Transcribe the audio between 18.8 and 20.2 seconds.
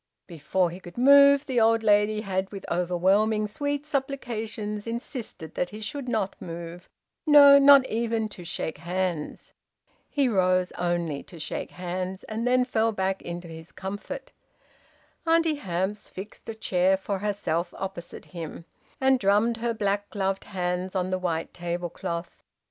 and drummed her black